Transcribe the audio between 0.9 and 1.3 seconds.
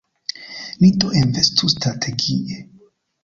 do